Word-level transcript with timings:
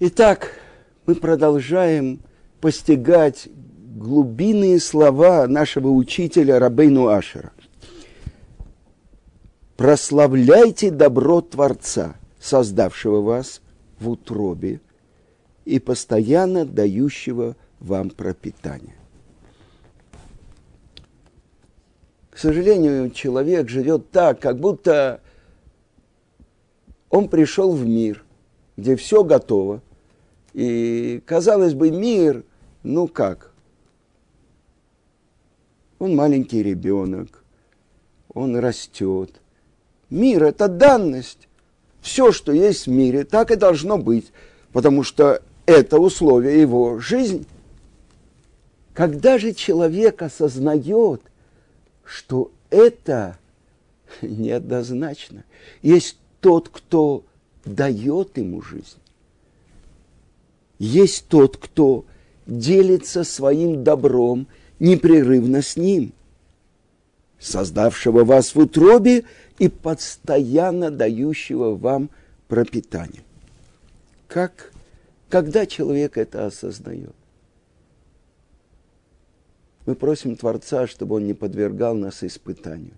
Итак, 0.00 0.54
мы 1.06 1.14
продолжаем 1.14 2.20
постигать 2.60 3.48
глубинные 3.52 4.80
слова 4.80 5.46
нашего 5.46 5.88
учителя 5.88 6.58
Рабейну 6.58 7.08
Ашера. 7.08 7.52
Прославляйте 9.76 10.90
добро 10.90 11.40
Творца, 11.40 12.16
создавшего 12.40 13.20
вас 13.20 13.60
в 14.00 14.08
утробе 14.08 14.80
и 15.64 15.78
постоянно 15.78 16.64
дающего 16.64 17.56
вам 17.78 18.10
пропитание. 18.10 18.96
К 22.30 22.38
сожалению, 22.38 23.10
человек 23.10 23.68
живет 23.68 24.10
так, 24.10 24.40
как 24.40 24.58
будто 24.58 25.20
он 27.10 27.28
пришел 27.28 27.72
в 27.72 27.86
мир, 27.86 28.24
где 28.82 28.96
все 28.96 29.22
готово. 29.22 29.80
И, 30.52 31.22
казалось 31.24 31.72
бы, 31.72 31.90
мир, 31.90 32.42
ну 32.82 33.06
как? 33.06 33.52
Он 35.98 36.16
маленький 36.16 36.62
ребенок, 36.62 37.44
он 38.34 38.56
растет. 38.56 39.40
Мир– 40.10 40.42
это 40.44 40.66
данность. 40.68 41.48
Все, 42.00 42.32
что 42.32 42.50
есть 42.50 42.86
в 42.86 42.90
мире, 42.90 43.24
так 43.24 43.52
и 43.52 43.56
должно 43.56 43.96
быть, 43.96 44.32
потому 44.72 45.04
что 45.04 45.40
это 45.64 46.00
условие 46.00 46.60
его 46.60 46.98
жизни. 46.98 47.46
Когда 48.92 49.38
же 49.38 49.52
человек 49.54 50.20
осознает, 50.20 51.22
что 52.04 52.50
это 52.68 53.38
неоднозначно, 54.20 55.44
есть 55.82 56.18
тот, 56.40 56.68
кто 56.68 57.22
дает 57.64 58.36
ему 58.38 58.62
жизнь. 58.62 58.98
Есть 60.78 61.26
тот, 61.28 61.56
кто 61.56 62.04
делится 62.46 63.24
своим 63.24 63.84
добром 63.84 64.48
непрерывно 64.80 65.62
с 65.62 65.76
ним, 65.76 66.12
создавшего 67.38 68.24
вас 68.24 68.54
в 68.54 68.58
утробе 68.58 69.24
и 69.58 69.68
постоянно 69.68 70.90
дающего 70.90 71.76
вам 71.76 72.10
пропитание. 72.48 73.22
Как, 74.26 74.72
когда 75.28 75.66
человек 75.66 76.16
это 76.16 76.46
осознает? 76.46 77.14
Мы 79.86 79.94
просим 79.94 80.36
Творца, 80.36 80.86
чтобы 80.86 81.16
он 81.16 81.26
не 81.26 81.34
подвергал 81.34 81.94
нас 81.94 82.22
испытанию. 82.22 82.94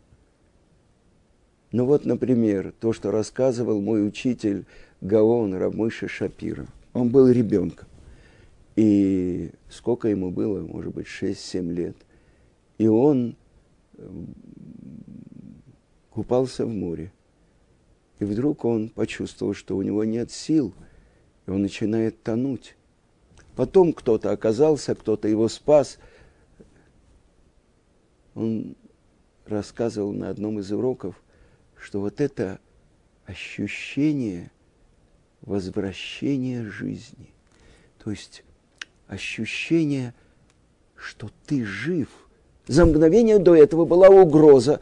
Ну 1.74 1.86
вот, 1.86 2.04
например, 2.04 2.72
то, 2.78 2.92
что 2.92 3.10
рассказывал 3.10 3.80
мой 3.80 4.06
учитель 4.06 4.64
Гаон 5.00 5.54
Рамыша 5.54 6.06
Шапира. 6.06 6.68
Он 6.92 7.08
был 7.08 7.28
ребенком. 7.28 7.88
И 8.76 9.50
сколько 9.68 10.06
ему 10.06 10.30
было, 10.30 10.60
может 10.60 10.94
быть, 10.94 11.08
6-7 11.08 11.72
лет. 11.72 11.96
И 12.78 12.86
он 12.86 13.34
эм, 13.98 14.34
купался 16.10 16.64
в 16.64 16.68
море. 16.68 17.10
И 18.20 18.24
вдруг 18.24 18.64
он 18.64 18.88
почувствовал, 18.88 19.52
что 19.52 19.76
у 19.76 19.82
него 19.82 20.04
нет 20.04 20.30
сил, 20.30 20.72
и 21.48 21.50
он 21.50 21.62
начинает 21.62 22.22
тонуть. 22.22 22.76
Потом 23.56 23.94
кто-то 23.94 24.30
оказался, 24.30 24.94
кто-то 24.94 25.26
его 25.26 25.48
спас. 25.48 25.98
Он 28.36 28.76
рассказывал 29.44 30.12
на 30.12 30.30
одном 30.30 30.60
из 30.60 30.70
уроков, 30.70 31.20
что 31.84 32.00
вот 32.00 32.22
это 32.22 32.60
ощущение 33.26 34.50
возвращения 35.42 36.64
жизни, 36.64 37.28
то 38.02 38.10
есть 38.10 38.42
ощущение, 39.06 40.14
что 40.96 41.30
ты 41.44 41.62
жив. 41.62 42.08
За 42.66 42.86
мгновение 42.86 43.38
до 43.38 43.54
этого 43.54 43.84
была 43.84 44.08
угроза. 44.08 44.80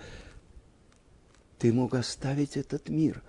Ты 1.58 1.72
мог 1.72 1.94
оставить 1.94 2.56
этот 2.56 2.88
мир. 2.88 3.20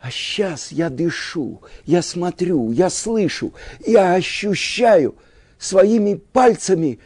А 0.00 0.10
сейчас 0.10 0.70
я 0.70 0.90
дышу, 0.90 1.62
я 1.86 2.02
смотрю, 2.02 2.72
я 2.72 2.90
слышу, 2.90 3.54
я 3.86 4.12
ощущаю 4.12 5.16
своими 5.58 6.14
пальцами 6.14 6.98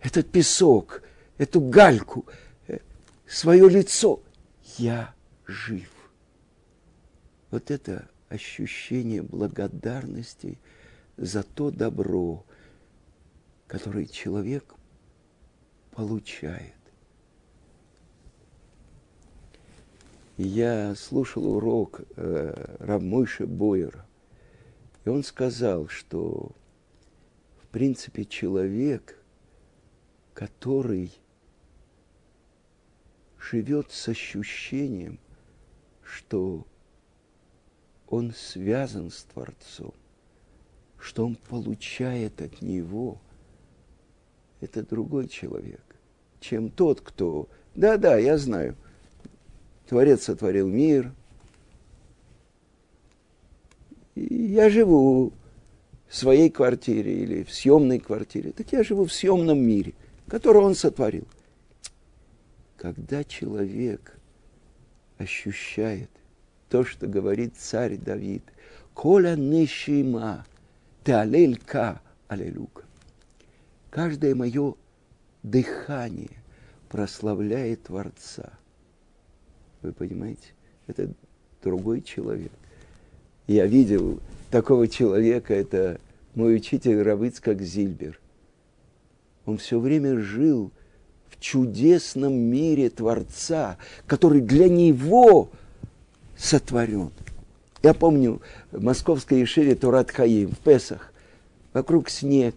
этот 0.00 0.30
песок, 0.30 1.02
эту 1.36 1.60
гальку, 1.60 2.24
э, 2.66 2.78
свое 3.26 3.68
лицо. 3.68 4.22
Я 4.78 5.12
жив. 5.50 5.90
Вот 7.50 7.70
это 7.70 8.08
ощущение 8.28 9.22
благодарности 9.22 10.58
за 11.16 11.42
то 11.42 11.70
добро, 11.70 12.44
которое 13.66 14.06
человек 14.06 14.74
получает. 15.90 16.74
Я 20.36 20.94
слушал 20.94 21.46
урок 21.56 22.00
э, 22.16 22.76
Рамойши 22.78 23.46
Бойера, 23.46 24.06
и 25.04 25.08
он 25.10 25.22
сказал, 25.22 25.88
что 25.88 26.52
в 27.62 27.66
принципе 27.66 28.24
человек, 28.24 29.18
который 30.32 31.12
живет 33.38 33.90
с 33.90 34.08
ощущением– 34.08 35.18
что 36.10 36.66
он 38.08 38.32
связан 38.32 39.10
с 39.10 39.22
Творцом, 39.22 39.94
что 40.98 41.24
он 41.24 41.36
получает 41.36 42.42
от 42.42 42.60
него, 42.60 43.20
это 44.60 44.82
другой 44.82 45.28
человек, 45.28 45.82
чем 46.40 46.70
тот, 46.70 47.00
кто, 47.00 47.48
да-да, 47.74 48.16
я 48.18 48.36
знаю, 48.36 48.76
Творец 49.88 50.24
сотворил 50.24 50.68
мир, 50.68 51.12
и 54.16 54.34
я 54.34 54.68
живу 54.68 55.32
в 56.08 56.16
своей 56.16 56.50
квартире 56.50 57.22
или 57.22 57.44
в 57.44 57.54
съемной 57.54 58.00
квартире, 58.00 58.52
так 58.52 58.72
я 58.72 58.82
живу 58.82 59.04
в 59.04 59.12
съемном 59.12 59.58
мире, 59.58 59.94
который 60.26 60.60
он 60.60 60.74
сотворил. 60.74 61.26
Когда 62.76 63.22
человек– 63.24 64.16
ощущает 65.20 66.08
то, 66.70 66.84
что 66.84 67.06
говорит 67.06 67.54
царь 67.56 67.96
Давид. 67.98 68.42
Коля 68.94 69.36
нишима, 69.36 70.46
ты 71.04 71.12
алелька, 71.12 72.00
аллилуйка. 72.28 72.84
Каждое 73.90 74.34
мое 74.34 74.74
дыхание 75.42 76.30
прославляет 76.88 77.84
Творца. 77.84 78.50
Вы 79.82 79.92
понимаете? 79.92 80.48
Это 80.86 81.12
другой 81.62 82.00
человек. 82.00 82.52
Я 83.46 83.66
видел 83.66 84.20
такого 84.50 84.88
человека, 84.88 85.54
это 85.54 86.00
мой 86.34 86.56
учитель 86.56 87.02
Равыцкак 87.02 87.60
Зильбер. 87.60 88.18
Он 89.44 89.58
все 89.58 89.78
время 89.78 90.20
жил 90.20 90.72
чудесном 91.38 92.34
мире 92.34 92.90
Творца, 92.90 93.76
который 94.06 94.40
для 94.40 94.68
него 94.68 95.50
сотворен. 96.36 97.10
Я 97.82 97.94
помню 97.94 98.42
в 98.72 98.82
московской 98.82 99.40
Ешиве 99.40 99.74
Турат 99.74 100.10
Хаим 100.10 100.50
в 100.50 100.58
Песах. 100.58 101.12
Вокруг 101.72 102.10
снег, 102.10 102.54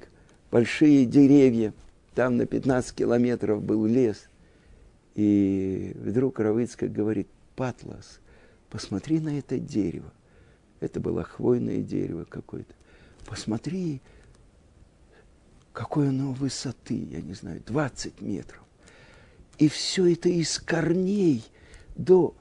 большие 0.52 1.06
деревья. 1.06 1.74
Там 2.16 2.38
на 2.38 2.46
15 2.46 2.96
километров 2.96 3.64
был 3.64 3.86
лес. 3.86 4.28
И 5.16 5.96
вдруг 5.96 6.40
Равыцкая 6.40 6.90
говорит, 6.90 7.28
Патлас, 7.56 8.20
посмотри 8.70 9.20
на 9.20 9.38
это 9.38 9.60
дерево. 9.60 10.12
Это 10.80 11.00
было 11.00 11.24
хвойное 11.24 11.82
дерево 11.82 12.26
какое-то. 12.28 12.74
Посмотри, 13.26 14.02
какой 15.72 16.10
оно 16.10 16.34
высоты, 16.34 16.96
я 16.96 17.22
не 17.22 17.34
знаю, 17.34 17.62
20 17.66 18.22
метров. 18.22 18.63
И 19.58 19.68
все 19.68 20.12
это 20.12 20.30
из 20.30 20.60
корней 20.60 21.44
до 21.96 22.36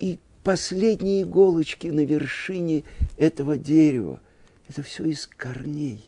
и 0.00 0.18
последней 0.44 1.22
иголочки 1.22 1.88
на 1.88 2.04
вершине 2.04 2.84
этого 3.16 3.56
дерева. 3.56 4.20
Это 4.68 4.82
все 4.82 5.04
из 5.04 5.26
корней. 5.26 6.06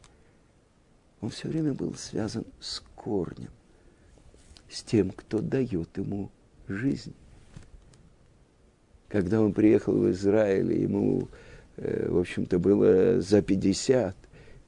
Он 1.21 1.31
все 1.31 1.49
время 1.49 1.73
был 1.73 1.95
связан 1.95 2.45
с 2.61 2.81
корнем, 2.95 3.51
с 4.71 4.83
тем, 4.83 5.11
кто 5.11 5.41
дает 5.41 5.97
ему 5.97 6.31
жизнь. 6.69 7.15
Когда 9.09 9.41
он 9.41 9.53
приехал 9.53 9.95
в 9.95 10.11
Израиль, 10.11 10.73
ему, 10.73 11.29
э, 11.77 12.09
в 12.09 12.19
общем-то, 12.19 12.59
было 12.59 13.21
за 13.21 13.43
50, 13.43 14.17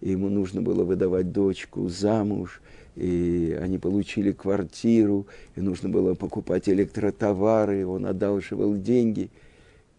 и 0.00 0.10
ему 0.10 0.28
нужно 0.28 0.62
было 0.62 0.84
выдавать 0.84 1.30
дочку 1.30 1.88
замуж– 1.88 2.62
и 2.96 3.56
они 3.60 3.78
получили 3.78 4.32
квартиру, 4.32 5.26
и 5.56 5.60
нужно 5.60 5.88
было 5.88 6.14
покупать 6.14 6.68
электротовары, 6.68 7.86
он 7.86 8.06
одалживал 8.06 8.76
деньги. 8.76 9.30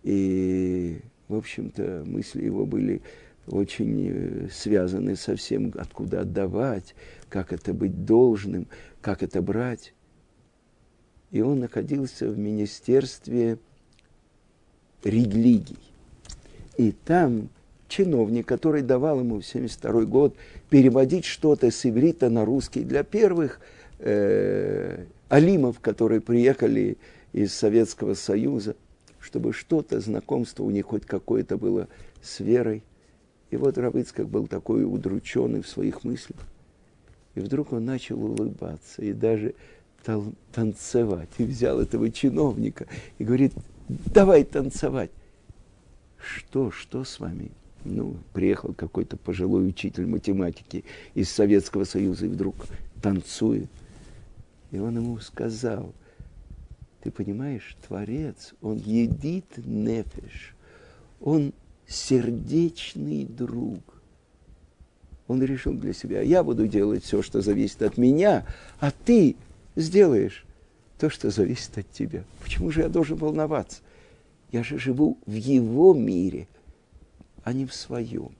И, 0.03 0.99
в 1.27 1.35
общем-то, 1.35 2.03
мысли 2.05 2.45
его 2.45 2.65
были 2.65 3.01
очень 3.47 4.09
э, 4.09 4.47
связаны 4.51 5.15
со 5.15 5.35
всем, 5.35 5.73
откуда 5.75 6.21
отдавать, 6.21 6.95
как 7.29 7.51
это 7.51 7.73
быть 7.73 8.05
должным, 8.05 8.67
как 9.01 9.23
это 9.23 9.41
брать. 9.41 9.93
И 11.31 11.41
он 11.41 11.59
находился 11.59 12.29
в 12.29 12.37
министерстве 12.37 13.57
религий. 15.03 15.79
И 16.77 16.91
там 16.91 17.49
чиновник, 17.93 18.47
который 18.47 18.81
давал 18.81 19.19
ему 19.19 19.39
в 19.39 19.45
72 19.45 20.05
год 20.05 20.35
переводить 20.69 21.25
что-то 21.25 21.69
с 21.69 21.85
иврита 21.85 22.29
на 22.29 22.43
русский 22.43 22.83
для 22.83 23.03
первых 23.03 23.59
э, 23.99 25.05
алимов, 25.29 25.79
которые 25.79 26.19
приехали 26.19 26.97
из 27.33 27.53
Советского 27.53 28.15
Союза, 28.15 28.75
чтобы 29.19 29.53
что-то, 29.53 29.99
знакомство 29.99 30.63
у 30.63 30.71
них 30.71 30.87
хоть 30.87 31.05
какое-то 31.05 31.57
было 31.57 31.87
с 32.23 32.39
верой. 32.39 32.83
И 33.51 33.57
вот 33.57 33.77
Равыцкак 33.77 34.27
был 34.27 34.47
такой 34.47 34.83
удрученный 34.83 35.61
в 35.61 35.67
своих 35.67 36.03
мыслях. 36.03 36.39
И 37.35 37.41
вдруг 37.41 37.73
он 37.73 37.85
начал 37.85 38.23
улыбаться 38.23 39.03
и 39.03 39.13
даже 39.13 39.53
танцевать. 40.51 41.29
И 41.37 41.43
взял 41.43 41.79
этого 41.79 42.09
чиновника 42.11 42.87
и 43.19 43.23
говорит, 43.23 43.53
давай 43.87 44.43
танцевать. 44.43 45.11
Что, 46.17 46.71
что 46.71 47.03
с 47.03 47.19
вами? 47.19 47.51
Ну, 47.85 48.15
приехал 48.31 48.73
какой-то 48.73 49.17
пожилой 49.17 49.67
учитель 49.67 50.05
математики 50.05 50.85
из 51.13 51.29
Советского 51.29 51.83
Союза 51.83 52.25
и 52.25 52.29
вдруг 52.29 52.55
танцует. 53.01 53.69
И 54.71 54.79
он 54.79 54.95
ему 54.95 55.19
сказал, 55.19 55.93
ты 57.03 57.11
понимаешь, 57.11 57.75
Творец, 57.85 58.53
он 58.61 58.77
едит 58.77 59.45
нефиш, 59.57 60.55
он 61.19 61.53
сердечный 61.87 63.25
друг. 63.25 63.81
Он 65.27 65.41
решил 65.43 65.73
для 65.73 65.93
себя, 65.93 66.21
я 66.21 66.43
буду 66.43 66.67
делать 66.67 67.03
все, 67.03 67.21
что 67.21 67.41
зависит 67.41 67.81
от 67.81 67.97
меня, 67.97 68.45
а 68.79 68.91
ты 68.91 69.35
сделаешь 69.75 70.45
то, 70.97 71.09
что 71.09 71.29
зависит 71.29 71.77
от 71.77 71.89
тебя. 71.91 72.23
Почему 72.41 72.71
же 72.71 72.81
я 72.81 72.89
должен 72.89 73.17
волноваться? 73.17 73.81
Я 74.51 74.63
же 74.63 74.77
живу 74.77 75.17
в 75.25 75.33
его 75.33 75.93
мире, 75.93 76.47
а 77.43 77.53
не 77.53 77.65
в 77.65 77.73
своем. 77.73 78.31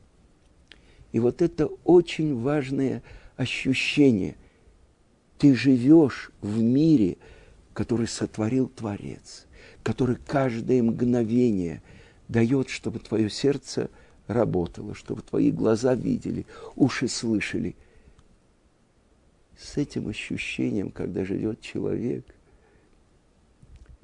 И 1.12 1.20
вот 1.20 1.42
это 1.42 1.68
очень 1.84 2.40
важное 2.40 3.04
ощущение. 3.36 4.36
Ты 5.38 5.56
живешь 5.56 6.32
в 6.42 6.62
мире, 6.62 7.18
который 7.74 8.08
сотворил 8.08 8.68
Творец, 8.68 9.46
который 9.84 10.16
каждое 10.16 10.82
мгновение 10.82 11.82
дает, 12.28 12.70
чтобы 12.70 13.00
твое 13.00 13.30
сердце 13.30 13.90
работало, 14.28 14.96
чтобы 14.96 15.22
твои 15.22 15.52
глаза 15.52 15.94
видели, 15.94 16.46
уши 16.76 17.08
слышали. 17.08 17.76
С 19.58 19.78
этим 19.78 20.08
ощущением, 20.08 20.90
когда 20.90 21.26
живет 21.26 21.62
человек– 21.62 22.26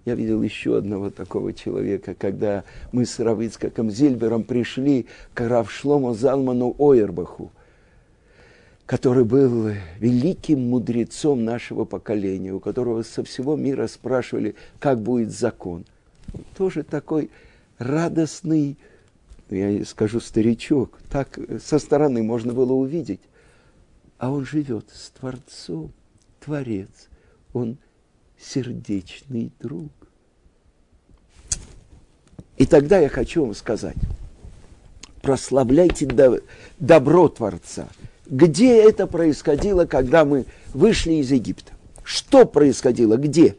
я 0.10 0.16
видел 0.16 0.42
еще 0.42 0.78
одного 0.80 1.12
такого 1.12 1.54
человека, 1.54 2.16
когда 2.16 2.64
мы 2.92 3.06
с 3.06 3.20
Равицкаком 3.20 3.92
Зильбером 3.92 4.44
пришли 4.44 5.06
к 5.36 5.48
Равшлому 5.48 6.16
Залману 6.16 6.76
Ойербаху, 6.80 7.52
который 8.88 9.24
был 9.24 9.72
великим 10.00 10.62
мудрецом 10.68 11.46
нашего 11.46 11.86
поколения, 11.86 12.52
у 12.52 12.60
которого 12.60 13.04
со 13.04 13.24
всего 13.24 13.56
мира 13.56 13.86
спрашивали, 13.86 14.56
как 14.80 15.00
будет 15.00 15.30
закон. 15.30 15.86
Он 16.34 16.42
тоже 16.58 16.82
такой 16.82 17.30
радостный, 17.78 18.78
я 19.52 19.86
скажу 19.86 20.20
старичок, 20.20 20.98
так 21.12 21.38
со 21.64 21.78
стороны 21.78 22.24
можно 22.24 22.52
было 22.54 22.74
увидеть. 22.74 23.22
А 24.18 24.32
он 24.32 24.44
живет 24.44 24.90
с 24.92 25.12
Творцом, 25.12 25.92
Творец. 26.40 27.10
Он– 27.54 27.78
сердечный 28.40 29.52
друг. 29.60 29.92
И 32.60 32.66
тогда 32.66 33.00
я 33.00 33.08
хочу 33.10 33.46
вам 33.46 33.56
сказать, 33.56 33.96
прославляйте 35.22 36.06
добро 36.78 37.30
Творца. 37.30 37.88
Где 38.28 38.84
это 38.84 39.08
происходило, 39.08 39.86
когда 39.86 40.26
мы 40.26 40.46
вышли 40.74 41.14
из 41.14 41.32
Египта? 41.32 41.72
Что 42.04 42.46
происходило? 42.46 43.16
Где? 43.16 43.56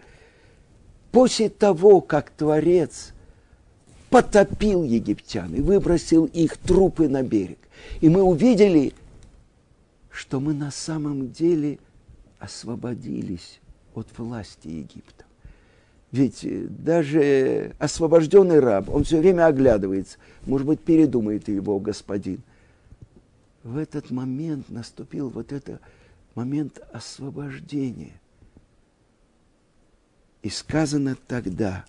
После 1.13 1.49
того, 1.49 2.03
как 2.03 2.31
Творец 2.31 3.13
потопил 4.11 4.85
египтян 4.85 5.55
и 5.55 5.61
выбросил 5.61 6.27
их 6.27 6.59
трупы 6.59 7.09
на 7.09 7.23
берег, 7.23 7.59
и 8.01 8.09
мы 8.11 8.23
увидели, 8.23 8.93
что 10.11 10.41
мы 10.41 10.53
на 10.53 10.71
самом 10.71 11.33
деле 11.33 11.79
освободились 12.39 13.61
от 13.95 14.07
власти 14.19 14.69
Египта. 14.69 15.25
Ведь 16.13 16.45
э, 16.45 16.67
даже 16.69 17.75
освобожденный 17.79 18.59
раб, 18.59 18.89
он 18.89 19.05
все 19.05 19.19
время 19.19 19.47
оглядывается, 19.47 20.19
может 20.45 20.67
быть, 20.67 20.81
передумает 20.81 21.49
его 21.49 21.79
господин. 21.79 22.41
В 23.63 23.77
этот 23.77 24.11
момент 24.11 24.71
наступил 24.71 25.29
вот 25.29 25.53
этот 25.53 25.81
момент 26.35 26.81
освобождения. 26.93 28.21
И 30.43 30.49
сказано 30.49 31.17
тогда, 31.27 31.85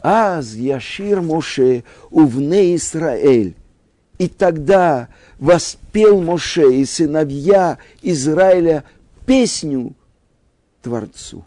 «Аз 0.00 0.54
Яшир 0.54 1.22
Моше 1.22 1.84
увне 2.10 2.74
Израиль». 2.76 3.54
И 4.18 4.28
тогда 4.28 5.08
воспел 5.38 6.20
Моше 6.20 6.74
и 6.74 6.84
сыновья 6.84 7.78
Израиля 8.02 8.84
песню– 9.26 9.94
Творцу. 10.84 11.44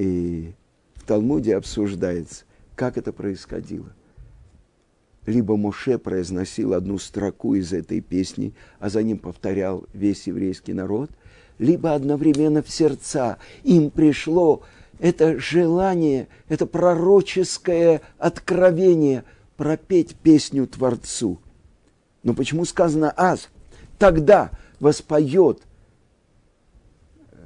И 0.00 0.54
в 0.94 1.04
Талмуде 1.04 1.54
обсуждается, 1.56 2.44
как 2.74 2.96
это 2.96 3.12
происходило. 3.12 3.92
Либо 5.26 5.58
Моше 5.58 5.98
произносил 5.98 6.72
одну 6.72 6.96
строку 6.96 7.54
из 7.54 7.74
этой 7.74 8.00
песни, 8.00 8.54
а 8.78 8.88
за 8.88 9.02
ним 9.02 9.18
повторял 9.18 9.84
весь 9.92 10.26
еврейский 10.26 10.72
народ, 10.72 11.10
либо 11.58 11.94
одновременно 11.94 12.62
в 12.62 12.70
сердца 12.70 13.36
им 13.62 13.90
пришло 13.90 14.62
это 14.98 15.38
желание, 15.38 16.28
это 16.48 16.64
пророческое 16.64 18.00
откровение 18.16 19.24
пропеть 19.58 20.16
песню 20.16 20.66
Творцу. 20.66 21.38
Но 22.22 22.32
почему 22.32 22.64
сказано 22.64 23.12
«аз»? 23.14 23.50
Тогда 23.98 24.50
воспоет 24.78 25.62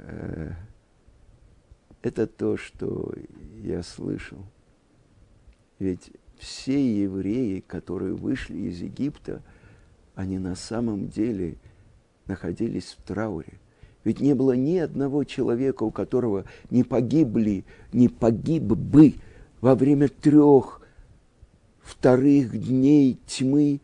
Э, 0.07 0.51
это 2.05 2.27
то, 2.27 2.55
что 2.55 3.15
я 3.63 3.81
слышал. 3.81 4.37
Ведь 5.79 6.11
все 6.37 7.01
евреи, 7.01 7.61
которые 7.65 8.13
вышли 8.13 8.57
из 8.57 8.79
Египта, 8.79 9.41
они 10.13 10.37
на 10.37 10.53
самом 10.53 11.09
деле 11.09 11.57
находились 12.27 12.95
в 12.95 13.01
трауре. 13.01 13.59
Ведь 14.03 14.19
не 14.19 14.35
было 14.35 14.51
ни 14.51 14.77
одного 14.77 15.23
человека, 15.23 15.81
у 15.81 15.89
которого 15.89 16.45
не 16.69 16.83
погибли, 16.83 17.65
не 17.91 18.07
погиб 18.07 18.61
бы 18.61 19.15
во 19.59 19.73
время 19.73 20.07
трех 20.07 20.85
вторых 21.81 22.55
дней 22.55 23.19
тьмы 23.25 23.81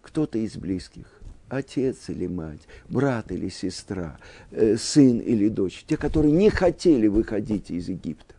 кто-то 0.00 0.38
из 0.38 0.56
близких 0.56 1.17
отец 1.48 2.08
или 2.08 2.26
мать, 2.26 2.60
брат 2.88 3.32
или 3.32 3.48
сестра, 3.48 4.18
э, 4.50 4.76
сын 4.76 5.18
или 5.18 5.48
дочь, 5.48 5.84
те, 5.86 5.96
которые 5.96 6.32
не 6.32 6.50
хотели 6.50 7.06
выходить 7.06 7.70
из 7.70 7.88
Египта. 7.88 8.34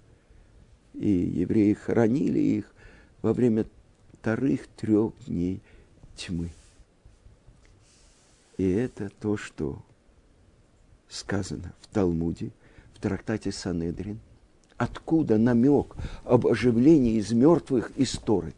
И 0.93 1.09
евреи 1.09 1.73
хоронили 1.73 2.39
их 2.39 2.73
во 3.21 3.33
время 3.33 3.65
вторых 4.13 4.67
трех 4.75 5.13
дней 5.25 5.61
тьмы. 6.15 6.49
И 8.57 8.69
это 8.69 9.09
то, 9.21 9.37
что 9.37 9.81
сказано 11.07 11.73
в 11.81 11.87
Талмуде, 11.87 12.51
в 12.93 12.99
трактате 12.99 13.51
Санедрин, 13.51 14.19
откуда 14.77 15.37
намек 15.37 15.95
об 16.23 16.45
оживлении 16.47 17.17
из 17.17 17.31
мертвых 17.31 17.91
историй. 17.95 18.53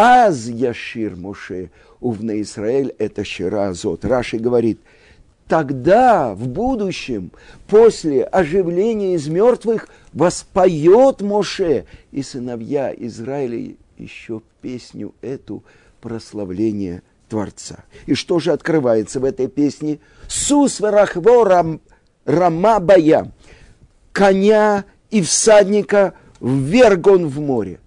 Аз 0.00 0.46
Яшир 0.46 1.16
Моше 1.16 1.70
Увна 2.00 2.40
Израиль 2.40 2.94
это 2.98 3.24
Шира 3.24 3.70
Азот. 3.70 4.04
Раши 4.04 4.38
говорит, 4.38 4.78
тогда, 5.48 6.34
в 6.34 6.46
будущем, 6.46 7.32
после 7.66 8.22
оживления 8.22 9.14
из 9.14 9.26
мертвых, 9.26 9.88
воспоет 10.12 11.20
Моше 11.20 11.84
и 12.12 12.22
сыновья 12.22 12.94
Израиля 12.96 13.74
еще 13.96 14.40
песню 14.62 15.14
эту 15.20 15.64
прославления 16.00 17.02
Творца. 17.28 17.82
И 18.06 18.14
что 18.14 18.38
же 18.38 18.52
открывается 18.52 19.18
в 19.18 19.24
этой 19.24 19.48
песне? 19.48 19.98
Сус 20.28 20.78
варахво 20.78 21.44
рам, 21.44 21.80
рама 22.24 22.78
бая. 22.78 23.32
Коня 24.12 24.84
и 25.10 25.22
всадника 25.22 26.14
вверг 26.40 27.04
он 27.08 27.26
в 27.26 27.40
море. 27.40 27.80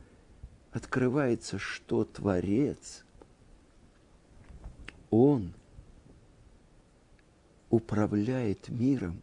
Открывается, 0.71 1.59
что 1.59 2.03
Творец, 2.05 3.03
Он 5.09 5.53
управляет 7.69 8.69
миром, 8.69 9.21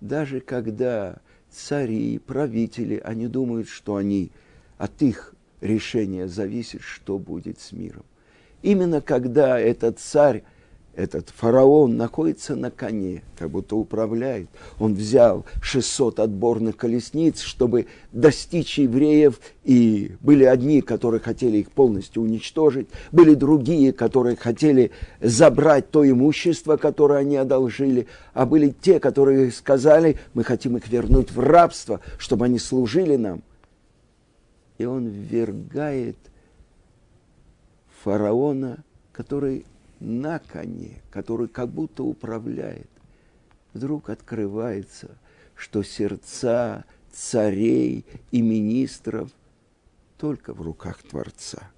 даже 0.00 0.40
когда 0.40 1.18
цари, 1.50 2.18
правители, 2.18 3.00
они 3.04 3.26
думают, 3.26 3.68
что 3.68 3.96
они 3.96 4.30
от 4.78 5.02
их 5.02 5.34
решения 5.60 6.26
зависит, 6.26 6.80
что 6.80 7.18
будет 7.18 7.60
с 7.60 7.72
миром. 7.72 8.04
Именно 8.62 9.00
когда 9.00 9.58
этот 9.58 9.98
царь 9.98 10.44
этот 10.96 11.30
фараон 11.30 11.96
находится 11.96 12.56
на 12.56 12.70
коне, 12.70 13.22
как 13.38 13.50
будто 13.50 13.76
управляет. 13.76 14.48
Он 14.78 14.94
взял 14.94 15.46
600 15.62 16.18
отборных 16.18 16.76
колесниц, 16.76 17.40
чтобы 17.40 17.86
достичь 18.12 18.78
евреев, 18.78 19.40
и 19.62 20.12
были 20.20 20.44
одни, 20.44 20.80
которые 20.80 21.20
хотели 21.20 21.58
их 21.58 21.70
полностью 21.70 22.22
уничтожить, 22.22 22.88
были 23.12 23.34
другие, 23.34 23.92
которые 23.92 24.36
хотели 24.36 24.90
забрать 25.20 25.90
то 25.90 26.08
имущество, 26.08 26.76
которое 26.76 27.20
они 27.20 27.36
одолжили, 27.36 28.08
а 28.34 28.44
были 28.44 28.70
те, 28.70 28.98
которые 28.98 29.52
сказали, 29.52 30.18
мы 30.34 30.42
хотим 30.42 30.76
их 30.76 30.88
вернуть 30.88 31.30
в 31.30 31.38
рабство, 31.38 32.00
чтобы 32.18 32.46
они 32.46 32.58
служили 32.58 33.14
нам. 33.14 33.42
И 34.78 34.84
он 34.84 35.06
ввергает 35.06 36.16
фараона, 38.02 38.82
который 39.12 39.64
на 40.00 40.38
коне, 40.38 41.02
который 41.10 41.48
как 41.48 41.68
будто 41.68 42.02
управляет, 42.02 42.88
вдруг 43.74 44.10
открывается, 44.10 45.18
что 45.54 45.82
сердца 45.82 46.84
царей 47.12 48.04
и 48.30 48.40
министров 48.40 49.30
только 50.18 50.54
в 50.54 50.62
руках 50.62 51.02
Творца. 51.02 51.70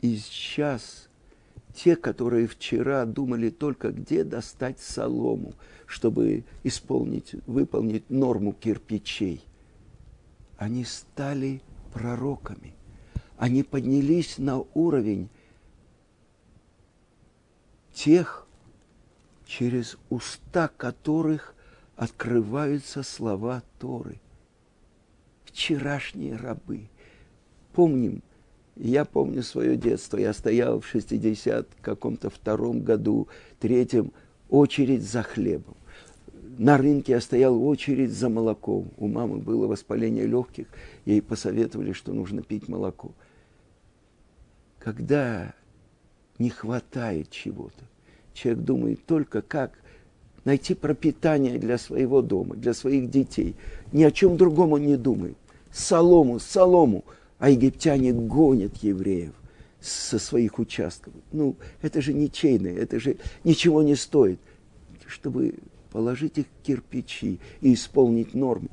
И 0.00 0.16
сейчас 0.16 1.08
те, 1.74 1.96
которые 1.96 2.46
вчера 2.46 3.04
думали 3.04 3.50
только, 3.50 3.90
где 3.90 4.24
достать 4.24 4.80
солому, 4.80 5.54
чтобы 5.86 6.44
исполнить, 6.64 7.34
выполнить 7.46 8.08
норму 8.08 8.52
кирпичей, 8.52 9.44
они 10.56 10.84
стали 10.84 11.62
пророками 11.92 12.74
они 13.40 13.62
поднялись 13.62 14.36
на 14.36 14.62
уровень 14.74 15.30
тех, 17.94 18.46
через 19.46 19.96
уста 20.10 20.68
которых 20.68 21.54
открываются 21.96 23.02
слова 23.02 23.62
Торы. 23.78 24.20
Вчерашние 25.44 26.36
рабы. 26.36 26.90
Помним, 27.72 28.22
я 28.76 29.06
помню 29.06 29.42
свое 29.42 29.74
детство. 29.78 30.18
Я 30.18 30.34
стоял 30.34 30.80
в 30.80 30.86
60 30.86 31.66
каком-то 31.80 32.28
втором 32.28 32.82
году, 32.82 33.26
третьем, 33.58 34.12
очередь 34.50 35.02
за 35.02 35.22
хлебом. 35.22 35.78
На 36.58 36.76
рынке 36.76 37.12
я 37.12 37.22
стоял 37.22 37.64
очередь 37.64 38.12
за 38.12 38.28
молоком. 38.28 38.90
У 38.98 39.08
мамы 39.08 39.38
было 39.38 39.66
воспаление 39.66 40.26
легких, 40.26 40.66
ей 41.06 41.22
посоветовали, 41.22 41.92
что 41.92 42.12
нужно 42.12 42.42
пить 42.42 42.68
молоко 42.68 43.12
когда 44.80 45.54
не 46.38 46.50
хватает 46.50 47.30
чего-то, 47.30 47.84
человек 48.32 48.64
думает 48.64 49.06
только, 49.06 49.42
как 49.42 49.78
найти 50.44 50.74
пропитание 50.74 51.58
для 51.58 51.78
своего 51.78 52.22
дома, 52.22 52.56
для 52.56 52.74
своих 52.74 53.10
детей. 53.10 53.54
Ни 53.92 54.02
о 54.02 54.10
чем 54.10 54.36
другом 54.36 54.72
он 54.72 54.86
не 54.86 54.96
думает. 54.96 55.36
Солому, 55.70 56.40
солому. 56.40 57.04
А 57.38 57.50
египтяне 57.50 58.12
гонят 58.12 58.76
евреев 58.78 59.32
со 59.80 60.18
своих 60.18 60.58
участков. 60.58 61.14
Ну, 61.32 61.56
это 61.80 62.02
же 62.02 62.12
ничейно, 62.12 62.68
это 62.68 63.00
же 63.00 63.16
ничего 63.44 63.82
не 63.82 63.94
стоит. 63.96 64.38
Чтобы 65.06 65.54
положить 65.90 66.38
их 66.38 66.46
кирпичи 66.62 67.38
и 67.60 67.74
исполнить 67.74 68.34
норму. 68.34 68.68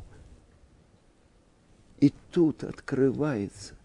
И 1.99 2.13
тут 2.31 2.63
открывается 2.63 3.76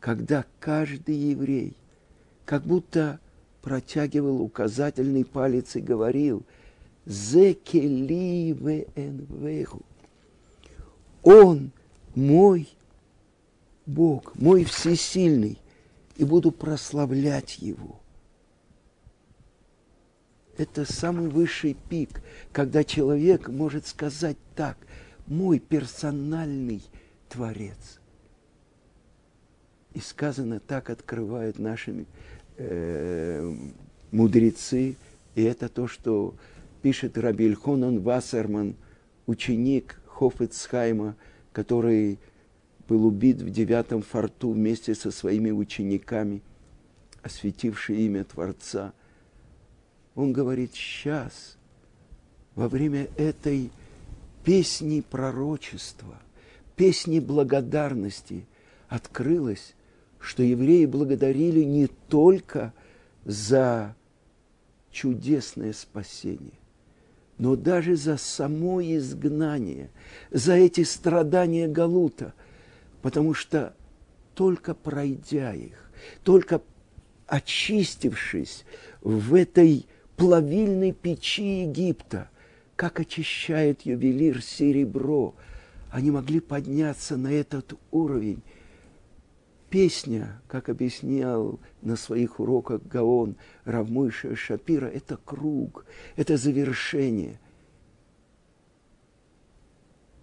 когда 0.00 0.46
каждый 0.58 1.14
еврей 1.14 1.76
как 2.46 2.64
будто 2.64 3.20
протягивал 3.62 4.40
указательный 4.40 5.24
палец 5.24 5.76
и 5.76 5.80
говорил 5.80 6.42
«Зекели 7.04 8.52
венвеху». 8.52 9.82
Он 11.22 11.70
мой 12.14 12.68
Бог, 13.84 14.34
мой 14.36 14.64
всесильный, 14.64 15.58
и 16.16 16.24
буду 16.24 16.50
прославлять 16.50 17.58
Его. 17.58 18.00
Это 20.56 20.90
самый 20.90 21.28
высший 21.28 21.76
пик, 21.88 22.22
когда 22.52 22.84
человек 22.84 23.48
может 23.48 23.86
сказать 23.86 24.36
так, 24.54 24.76
мой 25.26 25.58
персональный 25.58 26.82
Творец. 27.28 27.99
И 29.94 30.00
сказано, 30.00 30.60
так 30.60 30.90
открывают 30.90 31.58
наши 31.58 32.06
э, 32.56 33.54
мудрецы. 34.12 34.96
И 35.34 35.42
это 35.42 35.68
то, 35.68 35.86
что 35.86 36.34
пишет 36.82 37.18
Раби 37.18 37.46
Ильхонон 37.46 38.00
Вассерман, 38.00 38.76
ученик 39.26 40.00
Хофицхайма, 40.06 41.16
который 41.52 42.18
был 42.88 43.06
убит 43.06 43.40
в 43.40 43.50
девятом 43.50 44.02
форту 44.02 44.50
вместе 44.50 44.94
со 44.94 45.10
своими 45.10 45.50
учениками, 45.50 46.42
осветивший 47.22 47.98
имя 47.98 48.24
Творца. 48.24 48.92
Он 50.14 50.32
говорит, 50.32 50.74
сейчас, 50.74 51.56
во 52.54 52.68
время 52.68 53.08
этой 53.16 53.70
песни 54.44 55.02
пророчества, 55.08 56.20
песни 56.76 57.20
благодарности, 57.20 58.44
открылось 58.88 59.74
что 60.20 60.42
евреи 60.42 60.84
благодарили 60.84 61.62
не 61.62 61.86
только 61.86 62.72
за 63.24 63.96
чудесное 64.90 65.72
спасение, 65.72 66.58
но 67.38 67.56
даже 67.56 67.96
за 67.96 68.16
само 68.16 68.82
изгнание, 68.82 69.90
за 70.30 70.54
эти 70.54 70.84
страдания 70.84 71.68
Галута, 71.68 72.34
потому 73.02 73.34
что 73.34 73.74
только 74.34 74.74
пройдя 74.74 75.54
их, 75.54 75.90
только 76.22 76.60
очистившись 77.26 78.64
в 79.00 79.34
этой 79.34 79.86
плавильной 80.16 80.92
печи 80.92 81.62
Египта, 81.62 82.28
как 82.76 83.00
очищает 83.00 83.82
ювелир 83.82 84.42
серебро, 84.42 85.34
они 85.90 86.10
могли 86.10 86.40
подняться 86.40 87.16
на 87.16 87.32
этот 87.32 87.74
уровень 87.90 88.42
Песня, 89.70 90.42
как 90.48 90.68
объяснял 90.68 91.60
на 91.80 91.94
своих 91.94 92.40
уроках 92.40 92.82
Гаон 92.82 93.36
Равмойша 93.64 94.34
Шапира, 94.34 94.86
это 94.86 95.16
круг, 95.16 95.86
это 96.16 96.36
завершение. 96.36 97.38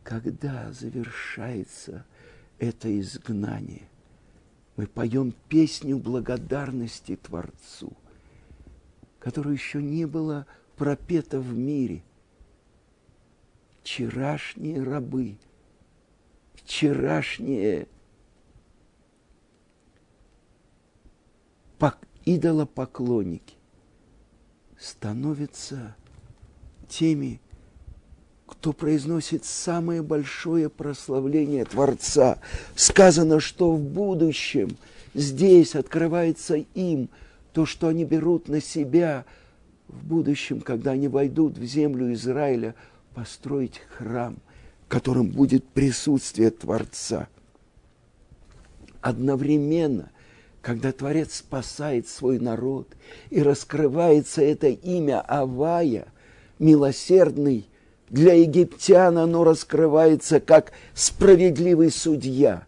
Когда 0.03 0.71
завершается 0.73 2.05
это 2.59 2.99
изгнание, 2.99 3.87
мы 4.75 4.85
поем 4.85 5.33
песню 5.47 5.97
благодарности 5.97 7.15
Творцу, 7.15 7.93
которая 9.17 9.53
еще 9.53 9.81
не 9.81 10.05
была 10.05 10.45
пропета 10.75 11.39
в 11.39 11.57
мире. 11.57 12.03
Вчерашние 13.81 14.83
рабы, 14.83 15.37
вчерашние 16.55 17.87
идолопоклонники 22.27 23.55
становятся 24.77 25.95
теми, 26.89 27.39
кто 28.45 28.73
произносит 28.73 29.45
самое 29.45 30.01
большое 30.01 30.69
прославление 30.69 31.63
Творца. 31.63 32.39
Сказано, 32.75 33.39
что 33.39 33.71
в 33.71 33.81
будущем 33.81 34.77
здесь 35.13 35.73
открывается 35.73 36.55
им 36.55 37.09
то, 37.53 37.65
что 37.65 37.87
они 37.87 38.03
берут 38.03 38.49
на 38.49 38.61
себя 38.61 39.25
в 39.87 40.05
будущем, 40.05 40.59
когда 40.59 40.91
они 40.91 41.07
войдут 41.07 41.57
в 41.57 41.63
землю 41.63 42.13
Израиля, 42.13 42.75
построить 43.15 43.81
храм, 43.97 44.37
в 44.85 44.89
котором 44.89 45.29
будет 45.29 45.65
присутствие 45.65 46.51
Творца. 46.51 47.29
Одновременно 49.01 50.11
когда 50.67 50.91
Творец 50.91 51.35
спасает 51.35 52.09
свой 52.09 52.39
народ, 52.39 52.89
и 53.29 53.41
раскрывается 53.41 54.41
это 54.41 54.67
имя 54.67 55.21
Авая, 55.21 56.07
милосердный, 56.59 57.69
Для 58.09 58.33
египтян 58.33 59.17
оно 59.17 59.45
раскрывается 59.45 60.41
как 60.41 60.73
справедливый 60.93 61.89
судья. 61.89 62.65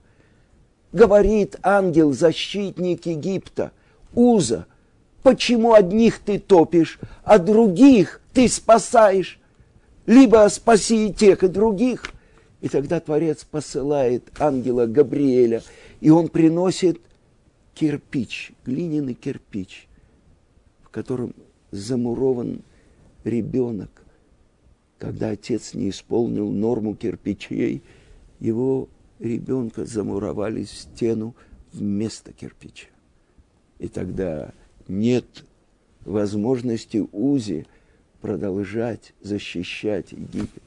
Говорит 0.94 1.58
ангел-защитник 1.62 3.06
Египта, 3.06 3.74
Уза, 4.14 4.66
почему 5.22 5.74
одних 5.74 6.20
ты 6.20 6.40
топишь, 6.40 7.02
а 7.26 7.38
других 7.38 8.22
ты 8.34 8.48
спасаешь? 8.48 9.42
Либо 10.06 10.48
спаси 10.48 11.10
и 11.10 11.14
тех, 11.14 11.44
и 11.44 11.50
других. 11.50 12.06
И 12.62 12.70
тогда 12.70 13.02
Творец 13.02 13.44
посылает 13.44 14.24
ангела 14.40 14.86
Габриэля, 14.86 15.64
и 16.00 16.10
он 16.10 16.30
приносит 16.30 17.02
кирпич, 17.80 18.52
глиняный 18.66 19.14
кирпич, 19.14 19.88
в 20.84 20.90
котором 20.90 21.34
замурован 21.72 22.62
ребенок. 23.24 23.90
Когда 24.98 25.30
отец 25.30 25.74
не 25.74 25.90
исполнил 25.90 26.52
норму 26.52 26.94
кирпичей, 26.94 27.82
его 28.42 28.90
ребенка 29.20 29.86
замуровали 29.86 30.66
в 30.66 30.70
стену 30.70 31.36
вместо 31.72 32.34
кирпича. 32.34 32.88
И 33.78 33.88
тогда 33.88 34.52
нет 34.90 35.46
возможности 36.02 37.08
Узи 37.14 37.66
продолжать 38.20 39.14
защищать 39.22 40.12
Египет. 40.12 40.64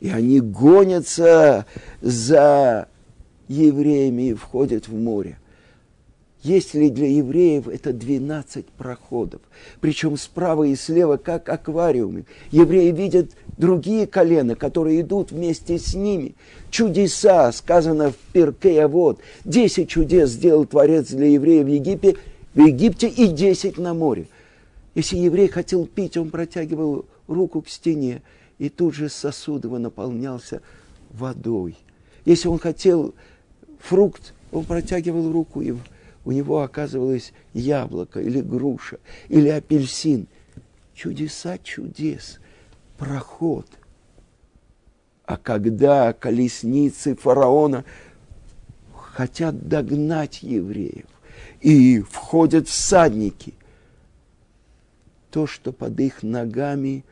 И 0.00 0.10
они 0.10 0.40
гонятся 0.40 1.64
за 2.02 2.88
евреями 3.48 4.28
и 4.28 4.34
входят 4.34 4.86
в 4.86 4.94
море. 4.94 5.39
Если 6.42 6.88
для 6.88 7.06
евреев 7.06 7.68
это 7.68 7.92
12 7.92 8.64
проходов, 8.66 9.42
причем 9.80 10.16
справа 10.16 10.64
и 10.64 10.74
слева, 10.74 11.18
как 11.18 11.50
аквариумы. 11.50 12.24
Евреи 12.50 12.92
видят 12.92 13.32
другие 13.58 14.06
колена, 14.06 14.54
которые 14.54 15.02
идут 15.02 15.32
вместе 15.32 15.78
с 15.78 15.94
ними. 15.94 16.34
Чудеса, 16.70 17.52
сказано 17.52 18.12
в 18.12 18.16
Перке, 18.32 18.86
вот, 18.86 19.20
10 19.44 19.86
чудес 19.86 20.30
сделал 20.30 20.64
Творец 20.64 21.08
для 21.10 21.26
евреев 21.26 21.66
в 21.66 21.68
Египте, 21.68 22.16
в 22.54 22.60
Египте 22.60 23.08
и 23.08 23.26
10 23.26 23.76
на 23.76 23.92
море. 23.92 24.26
Если 24.94 25.16
еврей 25.16 25.48
хотел 25.48 25.86
пить, 25.86 26.16
он 26.16 26.30
протягивал 26.30 27.04
руку 27.28 27.60
к 27.60 27.68
стене, 27.68 28.22
и 28.58 28.70
тут 28.70 28.94
же 28.94 29.10
сосуд 29.10 29.64
его 29.64 29.78
наполнялся 29.78 30.62
водой. 31.10 31.76
Если 32.24 32.48
он 32.48 32.58
хотел 32.58 33.14
фрукт, 33.78 34.32
он 34.52 34.64
протягивал 34.64 35.30
руку, 35.30 35.60
и 35.60 35.74
у 36.24 36.32
него 36.32 36.62
оказывалось 36.62 37.32
яблоко 37.52 38.20
или 38.20 38.40
груша, 38.40 38.98
или 39.28 39.48
апельсин. 39.48 40.26
Чудеса 40.94 41.56
чудес, 41.58 42.40
проход. 42.98 43.66
А 45.24 45.36
когда 45.36 46.12
колесницы 46.12 47.14
фараона 47.14 47.84
хотят 48.92 49.68
догнать 49.68 50.42
евреев 50.42 51.06
и 51.60 52.00
входят 52.00 52.68
всадники, 52.68 53.54
то, 55.30 55.46
что 55.46 55.72
под 55.72 55.98
их 56.00 56.22
ногами 56.22 57.04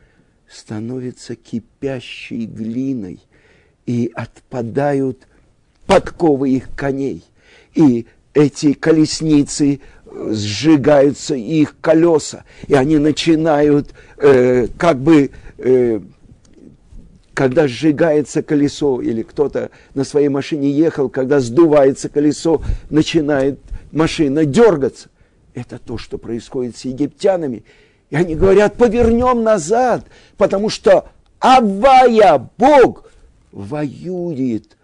становится 0.47 1.35
кипящей 1.35 2.45
глиной, 2.45 3.21
и 3.89 4.11
отпадают 4.13 5.27
подковы 5.87 6.51
их 6.51 6.75
коней. 6.75 7.23
И 7.73 8.05
эти 8.33 8.73
колесницы 8.73 9.79
э, 10.05 10.31
сжигаются 10.33 11.35
их 11.35 11.75
колеса, 11.81 12.43
и 12.67 12.73
они 12.73 12.97
начинают 12.97 13.93
э, 14.17 14.67
как 14.77 14.99
бы, 14.99 15.31
э, 15.57 15.99
когда 17.33 17.67
сжигается 17.67 18.43
колесо, 18.43 19.01
или 19.01 19.23
кто-то 19.23 19.71
на 19.93 20.03
своей 20.03 20.29
машине 20.29 20.71
ехал, 20.71 21.09
когда 21.09 21.39
сдувается 21.39 22.09
колесо, 22.09 22.61
начинает 22.89 23.59
машина 23.91 24.45
дергаться. 24.45 25.09
Это 25.53 25.79
то, 25.79 25.97
что 25.97 26.17
происходит 26.17 26.77
с 26.77 26.85
египтянами. 26.85 27.63
И 28.09 28.15
они 28.15 28.35
говорят, 28.35 28.75
повернем 28.75 29.43
назад, 29.43 30.05
потому 30.37 30.69
что 30.69 31.09
Авая, 31.39 32.49
Бог, 32.57 33.09
воюет 33.51 34.77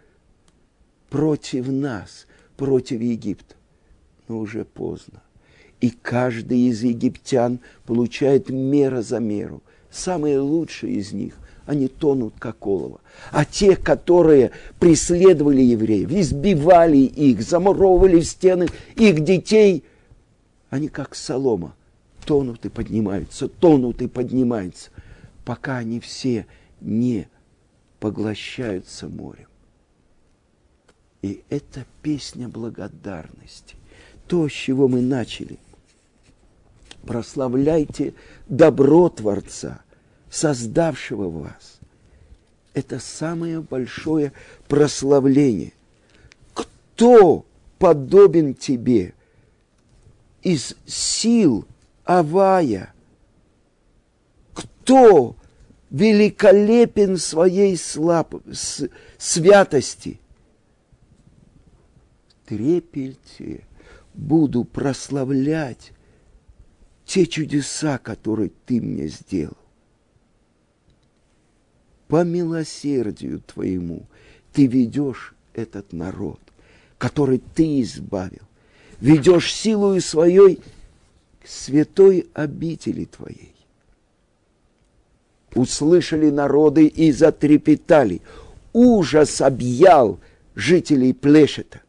против 1.10 1.67
нас– 1.67 2.25
против 2.57 3.01
Египта. 3.01 3.55
Но 4.27 4.39
уже 4.39 4.65
поздно. 4.65 5.21
И 5.81 5.89
каждый 5.89 6.59
из 6.61 6.81
египтян 6.83 7.59
получает 7.85 8.49
мера 8.49 9.01
за 9.01 9.19
меру. 9.19 9.61
Самые 9.91 10.39
лучшие 10.39 10.95
из 10.95 11.11
них, 11.11 11.35
они 11.65 11.87
тонут 11.87 12.33
как 12.39 12.65
олово. 12.65 13.01
А 13.31 13.45
те, 13.45 13.75
которые 13.75 14.51
преследовали 14.79 15.61
евреев, 15.61 16.11
избивали 16.11 16.97
их, 16.97 17.41
замуровывали 17.41 18.19
в 18.19 18.25
стены 18.25 18.67
их 18.95 19.23
детей, 19.23 19.83
они 20.69 20.87
как 20.87 21.15
солома, 21.15 21.75
тонут 22.25 22.65
и 22.65 22.69
поднимаются, 22.69 23.47
тонут 23.47 24.01
и 24.01 24.07
поднимаются, 24.07 24.89
пока 25.43 25.77
они 25.77 25.99
все 25.99 26.47
не 26.81 27.27
поглощаются 27.99 29.07
морем. 29.07 29.47
И 31.25 31.43
это 31.49 31.88
песня 32.03 32.47
благодарности. 32.47 33.75
То, 34.27 34.47
с 34.47 34.51
чего 34.51 34.88
мы 34.88 35.01
начали. 35.01 35.57
Прославляйте 37.01 38.13
добро 38.47 39.09
Творца, 39.09 39.81
создавшего 40.29 41.27
вас. 41.27 41.79
Это 42.75 42.99
самое 42.99 43.61
большое 43.61 44.33
прославление. 44.67 45.73
Кто 46.53 47.43
подобен 47.79 48.53
тебе 48.53 49.15
из 50.43 50.75
сил 50.85 51.65
Авая? 52.03 52.93
Кто 54.53 55.35
великолепен 55.89 57.17
своей 57.17 57.77
слаб... 57.77 58.35
святости– 59.17 60.19
трепете 62.45 63.65
буду 64.13 64.63
прославлять 64.63 65.91
те 67.05 67.25
чудеса, 67.25 67.97
которые 67.97 68.51
ты 68.65 68.81
мне 68.81 69.08
сделал. 69.08 69.58
По 72.08 72.23
милосердию 72.23 73.41
твоему 73.41 74.05
ты 74.53 74.67
ведешь 74.67 75.34
этот 75.53 75.91
народ, 75.91 76.39
который 76.97 77.41
ты 77.55 77.81
избавил. 77.81 78.41
Ведешь 78.99 79.53
силою 79.53 80.01
своей 80.01 80.62
к 81.43 81.47
святой 81.47 82.27
обители 82.34 83.05
твоей. 83.05 83.53
Услышали 85.53 86.29
народы 86.29 86.88
и 86.88 87.12
затрепетали. 87.12 88.21
Ужас 88.73 89.41
объял 89.41 90.19
жителей 90.53 91.13
Плешета. 91.13 91.81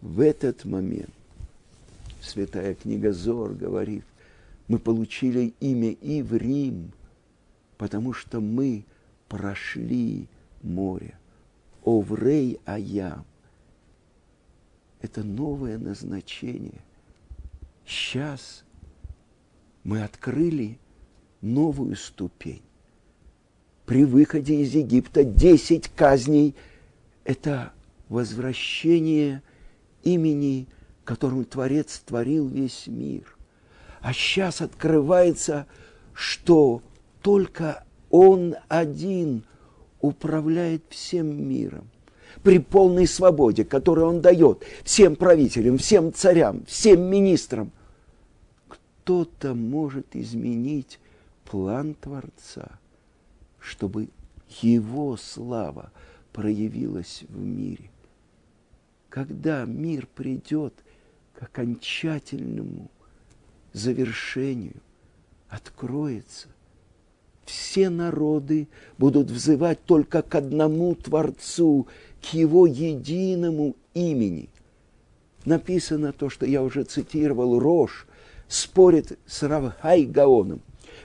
В 0.00 0.20
этот 0.20 0.64
момент 0.64 1.10
святая 2.22 2.74
книга 2.74 3.12
Зор 3.12 3.52
говорит, 3.52 4.04
мы 4.68 4.78
получили 4.78 5.54
имя 5.60 5.90
Иврим, 6.00 6.92
потому 7.76 8.12
что 8.12 8.40
мы 8.40 8.84
прошли 9.28 10.26
море. 10.62 11.14
Оврей 11.84 12.60
Аям. 12.66 13.24
Это 15.00 15.24
новое 15.24 15.78
назначение. 15.78 16.80
Сейчас 17.86 18.64
мы 19.82 20.02
открыли 20.02 20.78
новую 21.40 21.96
ступень. 21.96 22.62
При 23.86 24.04
выходе 24.04 24.60
из 24.60 24.74
Египта 24.74 25.24
десять 25.24 25.88
казней– 25.88 26.54
это 27.24 27.72
возвращение– 28.08 29.42
имени, 30.02 30.66
которым 31.04 31.44
Творец 31.44 32.02
творил 32.04 32.48
весь 32.48 32.86
мир. 32.86 33.36
А 34.00 34.12
сейчас 34.12 34.60
открывается, 34.60 35.66
что 36.14 36.82
только 37.22 37.84
Он 38.10 38.56
один 38.68 39.44
управляет 40.00 40.82
всем 40.88 41.48
миром 41.48 41.90
при 42.42 42.58
полной 42.58 43.06
свободе, 43.06 43.64
которую 43.64 44.06
Он 44.06 44.20
дает 44.20 44.64
всем 44.84 45.16
правителям, 45.16 45.78
всем 45.78 46.12
царям, 46.12 46.64
всем 46.66 47.02
министрам. 47.02 47.72
Кто-то 48.68 49.54
может 49.54 50.14
изменить 50.14 50.98
план 51.44 51.94
Творца, 51.94 52.78
чтобы 53.58 54.08
Его 54.60 55.16
слава 55.16 55.92
проявилась 56.32 57.24
в 57.28 57.38
мире 57.38 57.89
когда 59.10 59.64
мир 59.64 60.06
придет 60.14 60.72
к 61.34 61.42
окончательному 61.42 62.90
завершению, 63.72 64.80
откроется, 65.48 66.48
все 67.44 67.90
народы 67.90 68.68
будут 68.96 69.30
взывать 69.30 69.84
только 69.84 70.22
к 70.22 70.34
одному 70.36 70.94
Творцу, 70.94 71.88
к 72.22 72.32
Его 72.32 72.66
единому 72.66 73.74
имени. 73.94 74.48
Написано 75.44 76.12
то, 76.12 76.30
что 76.30 76.46
я 76.46 76.62
уже 76.62 76.84
цитировал, 76.84 77.58
Рош 77.58 78.06
спорит 78.46 79.18
с 79.26 79.42
Равхай 79.42 80.04
Гаоном, 80.04 80.60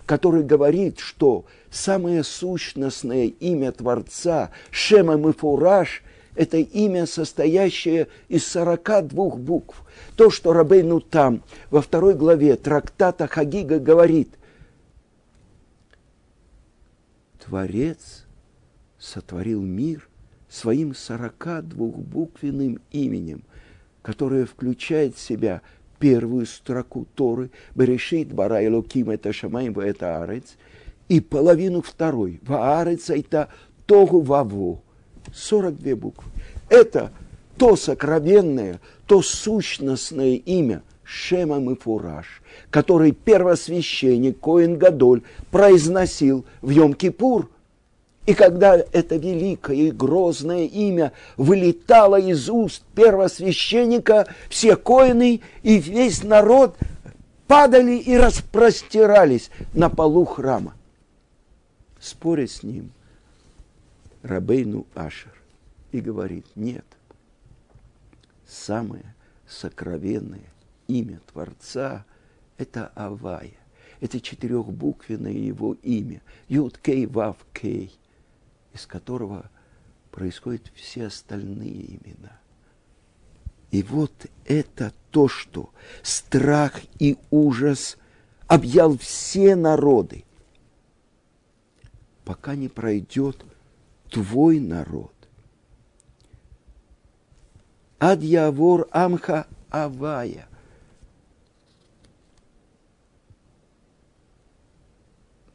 который 0.05 0.43
говорит, 0.43 0.99
что 0.99 1.45
самое 1.71 2.23
сущностное 2.23 3.25
имя 3.25 3.71
Творца, 3.71 4.51
Шема 4.69 5.15
Мефураж, 5.15 6.03
это 6.35 6.57
имя, 6.57 7.05
состоящее 7.05 8.07
из 8.27 8.45
42 8.47 9.29
букв. 9.37 9.81
То, 10.15 10.29
что 10.29 10.53
Рабейну 10.53 10.99
там, 10.99 11.41
во 11.69 11.81
второй 11.81 12.13
главе 12.13 12.55
трактата 12.55 13.27
Хагига 13.27 13.79
говорит– 13.79 14.29
Творец 17.45 18.25
сотворил 18.97 19.61
мир 19.61 20.09
своим 20.49 20.91
42-буквенным 20.91 22.81
именем, 22.91 23.43
которое 24.01 24.45
включает 24.45 25.15
в 25.15 25.19
себя 25.19 25.61
первую 25.99 26.47
строку 26.47 27.05
Торы 27.13 27.51
«Берешит 27.75 28.33
бара 28.33 28.65
Элоким 28.65 29.11
это 29.11 29.31
шамаем 29.31 29.77
это 29.79 30.23
арец» 30.23 30.57
и 31.07 31.19
половину 31.19 31.83
второй 31.83 32.39
«Ваарец 32.41 33.11
это 33.11 33.49
тогу 33.85 34.21
ваво» 34.21 34.81
42 35.33 35.95
буквы. 35.95 36.29
Это 36.69 37.11
то 37.57 37.75
сокровенное, 37.75 38.79
то 39.07 39.21
сущностное 39.21 40.35
имя– 40.35 40.81
Шема 41.05 41.59
Мифураж, 41.59 42.41
который 42.71 43.11
первосвященник 43.11 44.39
Коин 44.39 44.77
Гадоль 44.77 45.21
произносил 45.51 46.45
в 46.61 46.71
Йом-Кипур. 46.71 47.47
И 48.25 48.33
когда 48.33 48.75
это 48.75 49.17
великое 49.17 49.75
и 49.75 49.91
грозное 49.91 50.65
имя 50.65 51.11
вылетало 51.37 52.19
из 52.19 52.49
уст 52.49 52.81
первосвященника, 52.95 54.27
все 54.49 54.75
коины 54.75 55.41
и 55.61 55.77
весь 55.77 56.23
народ 56.23 56.75
падали 57.45 57.97
и 57.97 58.17
распростирались 58.17 59.51
на 59.75 59.91
полу 59.91 60.25
храма. 60.25 60.73
Споря 61.99 62.47
с 62.47 62.63
ним, 62.63 62.89
Рабейну 64.25 64.87
Ашер 64.95 65.39
и 65.91 66.01
говорит, 66.01 66.47
нет, 66.55 66.85
самое 68.47 69.13
сокровенное 69.47 70.51
имя 70.87 71.21
Творца– 71.31 72.05
это 72.57 72.87
Авая. 72.95 73.53
Это 74.01 74.19
четырехбуквенное 74.19 75.31
его 75.31 75.75
имя. 75.83 76.23
Юд 76.47 76.79
Кей 76.79 77.05
Вав 77.05 77.37
Кей, 77.53 77.95
из 78.73 78.87
которого 78.87 79.51
происходят 80.09 80.71
все 80.73 81.05
остальные 81.05 81.97
имена. 81.97 82.39
И 83.69 83.83
вот 83.83 84.25
это 84.45 84.91
то, 85.11 85.27
что 85.27 85.69
страх 86.01 86.81
и 86.97 87.19
ужас 87.29 87.97
объял 88.47 88.97
все 88.97 89.55
народы, 89.55 90.25
пока 92.23 92.55
не 92.55 92.69
пройдет 92.69 93.45
твой 94.09 94.59
народ. 94.59 95.13
Адьявор 97.99 98.87
Амха 98.91 99.47
Авая– 99.69 100.47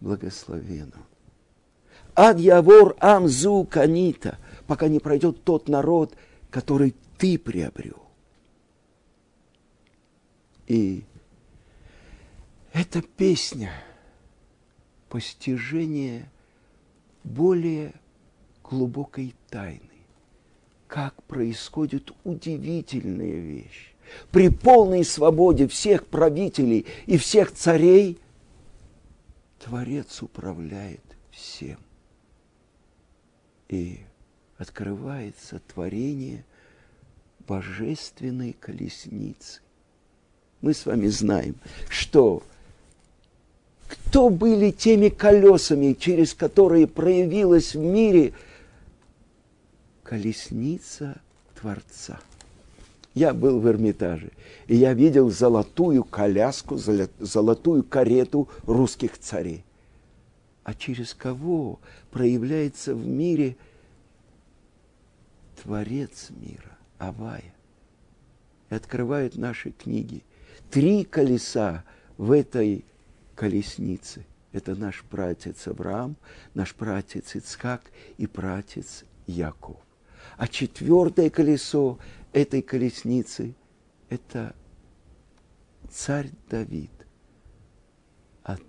благословен 0.01 0.93
Ад 2.17 2.39
явор 2.39 2.97
амзу 3.01 3.65
канита, 3.71 4.39
пока 4.67 4.89
не 4.89 4.99
пройдет 4.99 5.45
тот 5.45 5.69
народ, 5.69 6.17
который 6.51 6.95
ты 7.19 7.39
приобрел. 7.39 8.03
И 10.67 11.05
эта 12.73 13.01
песня 13.01 13.73
постижение 15.09 16.29
более 17.23 17.95
глубокой 18.71 19.35
тайны, 19.51 19.81
как 20.87 21.21
происходит 21.25 22.13
удивительная 22.25 23.41
вещь. 23.41 23.93
При 24.31 24.49
полной 24.49 25.05
свободе 25.05 25.69
всех 25.69 26.07
правителей 26.07 26.87
и 27.07 27.19
всех 27.19 27.53
царей– 27.53 28.19
Творец 29.65 30.23
управляет 30.23 31.03
всем. 31.31 31.79
И 33.69 34.01
открывается 34.57 35.61
творение 35.73 36.45
божественной 37.47 38.55
колесницы. 38.59 39.61
Мы 40.61 40.75
с 40.75 40.87
вами 40.87 41.09
знаем, 41.09 41.57
что 41.89 42.43
кто 43.87 44.29
были 44.31 44.71
теми 44.71 45.09
колесами, 45.09 45.93
через 45.93 46.35
которые 46.35 46.87
проявилась 46.87 47.75
в 47.75 47.81
мире 47.81 48.33
колесница 50.11 51.21
Творца– 51.55 52.19
я 53.15 53.35
был 53.35 53.59
в 53.59 53.67
Эрмитаже, 53.67 54.31
и 54.69 54.77
я 54.77 54.95
видел 54.95 55.31
золотую 55.31 56.05
коляску, 56.05 56.77
золотую 56.77 57.83
карету 57.83 58.49
русских 58.65 59.19
царей. 59.19 59.65
А 60.63 60.75
через 60.75 61.15
кого 61.15 61.81
проявляется 62.13 62.95
в 62.95 63.07
мире 63.07 63.57
Творец 65.61 66.29
мира, 66.31 66.79
Авая? 66.99 67.53
И 68.71 68.75
открывают 68.75 69.37
наши 69.37 69.73
книги. 69.73 70.23
Три 70.71 71.05
колеса 71.05 71.83
в 72.17 72.31
этой 72.31 72.85
колеснице. 73.35 74.25
Это 74.53 74.77
наш 74.77 75.03
пратец 75.03 75.67
Авраам, 75.67 76.15
наш 76.55 76.75
пратец 76.75 77.35
Ицхак 77.35 77.83
и 78.19 78.29
пратец 78.29 79.05
Яков. 79.27 79.77
А 80.41 80.49
четвертое 80.49 81.29
колесо 81.29 81.99
этой 82.33 82.63
колесницы– 82.63 83.55
это 84.09 84.57
царь 85.91 86.31
Давид, 86.49 86.91
от 88.43 88.63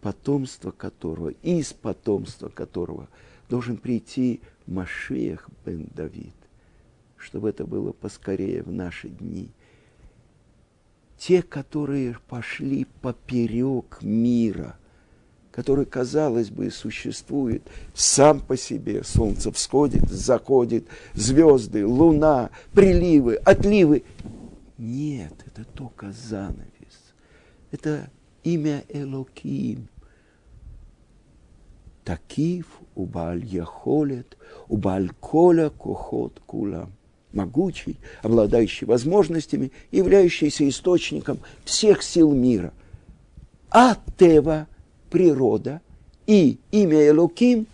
потомства 0.00 0.70
которого, 0.70 1.28
из 1.42 1.74
потомства 1.74 2.48
которого 2.48 3.10
должен 3.50 3.76
прийти 3.76 4.40
Машех 4.64 5.50
бен 5.66 5.90
Давид, 5.94 6.34
чтобы 7.18 7.50
это 7.50 7.66
было 7.66 7.92
поскорее 7.92 8.62
в 8.62 8.72
наши 8.72 9.10
дни. 9.10 9.50
Те, 11.18 11.42
которые 11.42 12.16
пошли 12.26 12.86
поперек 13.02 13.98
мира– 14.00 14.78
который, 15.58 15.86
казалось 15.86 16.50
бы, 16.50 16.70
существует 16.70 17.64
сам 17.92 18.38
по 18.38 18.56
себе. 18.56 19.02
Солнце 19.02 19.50
всходит, 19.50 20.08
заходит, 20.08 20.86
звезды, 21.14 21.84
луна, 21.84 22.50
приливы, 22.72 23.34
отливы. 23.34 24.04
Нет, 24.78 25.32
это 25.46 25.64
только 25.64 26.12
занавес. 26.12 27.12
Это 27.72 28.08
имя 28.44 28.84
Элоким. 28.88 29.88
Такив 32.04 32.66
убаль 32.94 33.44
яхолет, 33.44 34.36
убаль 34.68 35.10
коля 35.18 35.70
кохот 35.70 36.40
кулам. 36.46 36.92
Могучий, 37.32 37.98
обладающий 38.22 38.86
возможностями, 38.86 39.72
являющийся 39.90 40.68
источником 40.68 41.40
всех 41.64 42.04
сил 42.04 42.30
мира. 42.30 42.72
А 43.70 43.96
Тева– 44.16 44.68
природа 45.10 45.80
и 46.26 46.58
имя 46.70 47.08
Элоким, 47.08 47.66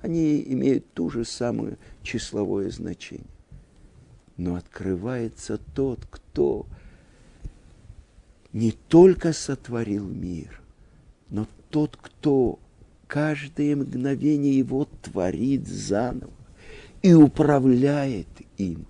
они 0.00 0.42
имеют 0.42 0.92
ту 0.94 1.10
же 1.10 1.24
самую 1.24 1.76
числовое 2.02 2.70
значение. 2.70 3.26
Но 4.36 4.54
открывается 4.54 5.58
тот, 5.74 6.06
кто 6.10 6.66
не 8.52 8.72
только 8.72 9.32
сотворил 9.32 10.06
мир, 10.06 10.60
но 11.30 11.46
тот, 11.70 11.96
кто 12.00 12.58
каждое 13.06 13.76
мгновение 13.76 14.56
его 14.56 14.88
творит 15.02 15.66
заново 15.66 16.32
и 17.02 17.12
управляет 17.12 18.28
им. 18.56 18.86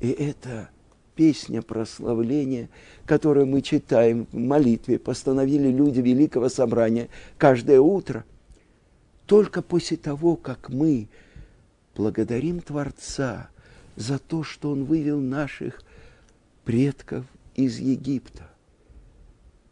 И 0.00 0.08
это 0.08 0.70
песня 1.18 1.62
прославления, 1.62 2.68
которую 3.04 3.46
мы 3.46 3.60
читаем 3.60 4.28
в 4.30 4.36
молитве, 4.36 5.00
постановили 5.00 5.68
люди 5.68 5.98
Великого 5.98 6.48
Собрания 6.48 7.08
каждое 7.36 7.80
утро. 7.80 8.24
Только 9.26 9.60
после 9.60 9.96
того, 9.96 10.36
как 10.36 10.68
мы 10.68 11.08
благодарим 11.96 12.60
Творца 12.60 13.50
за 13.96 14.20
то, 14.20 14.44
что 14.44 14.70
Он 14.70 14.84
вывел 14.84 15.18
наших 15.18 15.82
предков 16.64 17.26
из 17.56 17.80
Египта, 17.80 18.48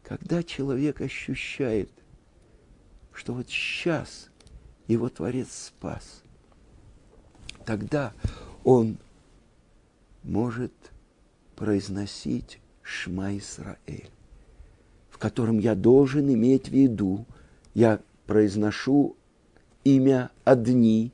Когда 0.03 0.43
человек 0.43 1.01
ощущает, 1.01 1.91
что 3.13 3.35
вот 3.35 3.49
сейчас 3.49 4.31
его 4.89 5.09
Творец 5.09 5.47
спас, 5.53 6.23
тогда 7.65 8.13
он 8.65 8.99
может 10.25 10.73
произносить 11.57 12.61
Шма 12.83 13.37
Исраэль, 13.37 14.11
в 15.11 15.19
котором 15.19 15.59
я 15.59 15.75
должен 15.75 16.33
иметь 16.33 16.69
в 16.69 16.73
виду, 16.73 17.27
я 17.75 18.01
произношу 18.27 19.17
имя 19.83 20.31
одни, 20.45 21.13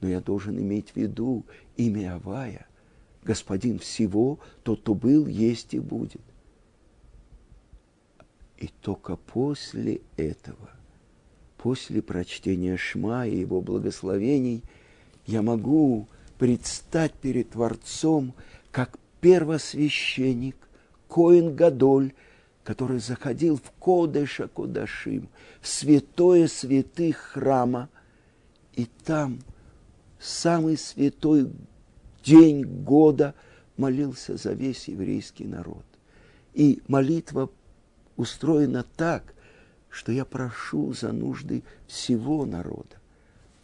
но 0.00 0.08
я 0.08 0.20
должен 0.20 0.58
иметь 0.58 0.90
в 0.90 0.96
виду 0.96 1.44
имя 1.76 2.16
Авая, 2.16 2.66
Господин 3.24 3.78
всего, 3.78 4.38
тот, 4.62 4.82
кто 4.82 4.94
был, 4.94 5.26
есть 5.26 5.72
и 5.72 5.80
будет. 5.80 6.20
И 8.58 8.68
только 8.82 9.16
после 9.16 10.02
этого, 10.16 10.70
после 11.56 12.02
прочтения 12.02 12.76
Шма 12.76 13.26
и 13.26 13.38
его 13.38 13.62
благословений, 13.62 14.62
я 15.26 15.40
могу 15.40 16.06
предстать 16.38 17.14
перед 17.14 17.50
Творцом 17.50 18.34
как 18.70 18.98
первосвященник, 19.24 20.54
Коин 21.08 21.56
Гадоль, 21.56 22.12
который 22.62 22.98
заходил 22.98 23.56
в 23.56 23.70
Кодеша 23.80 24.48
Кодашим, 24.48 25.30
в 25.62 25.66
святое 25.66 26.46
святых 26.46 27.16
храма, 27.16 27.88
и 28.74 28.84
там 28.84 29.38
самый 30.20 30.76
святой 30.76 31.50
день 32.22 32.64
года 32.64 33.34
молился 33.78 34.36
за 34.36 34.52
весь 34.52 34.88
еврейский 34.88 35.46
народ. 35.46 35.86
И 36.52 36.82
молитва 36.86 37.48
устроена 38.16 38.84
так, 38.94 39.32
что 39.88 40.12
я 40.12 40.26
прошу 40.26 40.92
за 40.92 41.12
нужды 41.12 41.62
всего 41.86 42.44
народа. 42.44 42.96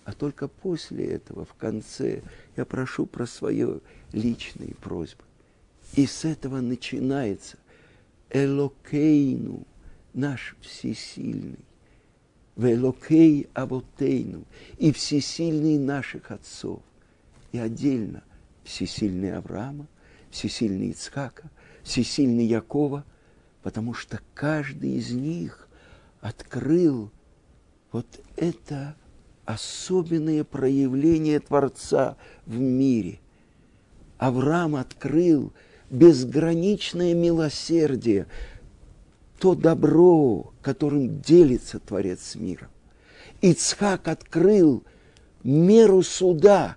А 0.07 0.15
только 0.15 0.49
после 0.49 1.05
этого, 1.05 1.45
в 1.45 1.53
конце, 1.53 2.23
я 2.57 2.65
прошу 2.65 3.05
про 3.05 3.27
свои 3.27 3.67
личные 4.15 4.75
просьбы. 4.77 5.25
И 5.95 6.07
с 6.07 6.25
этого 6.25 6.61
начинается 6.61 7.59
Элокейну, 8.31 9.67
наш 10.15 10.57
всесильный, 10.61 11.59
Велокей 12.57 13.49
Аботейну, 13.55 14.45
и 14.79 14.93
всесильный 14.93 15.79
наших 15.79 16.31
отцов. 16.31 16.83
И 17.53 17.59
отдельно 17.59 18.23
всесильный 18.63 19.37
Авраама, 19.37 19.89
всесильный 20.31 20.91
Ицхака, 20.91 21.51
всесильный 21.83 22.45
Якова, 22.45 23.05
потому 23.63 23.95
что 23.95 24.21
каждый 24.35 24.93
из 24.93 25.11
них 25.11 25.69
открыл 26.21 27.11
вот 27.91 28.07
это 28.37 28.95
особенное 29.45 30.45
проявление 30.45 31.41
Творца 31.41 32.17
в 32.47 32.59
мире. 32.59 33.19
Авраам 34.19 34.77
открыл 34.77 35.53
безграничное 35.91 37.15
милосердие, 37.15 38.27
то 39.39 39.55
добро, 39.55 40.53
которым 40.63 41.21
делится 41.21 41.79
Творец 41.81 42.21
с 42.23 42.35
миром. 42.37 42.69
Ицхак 43.41 44.09
открыл 44.09 44.85
меру 45.43 46.03
суда, 46.03 46.77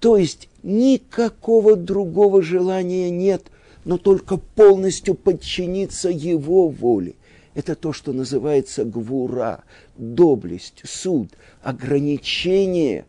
то 0.00 0.16
есть 0.16 0.48
никакого 0.62 1.76
другого 1.76 2.42
желания 2.42 3.10
нет, 3.10 3.46
но 3.84 3.96
только 3.96 4.36
полностью 4.36 5.14
подчиниться 5.14 6.10
его 6.10 6.68
воле. 6.68 7.14
Это 7.54 7.74
то, 7.74 7.92
что 7.92 8.12
называется 8.12 8.84
гвура, 8.84 9.64
доблесть, 9.96 10.82
суд, 10.84 11.30
ограничение. 11.62 13.06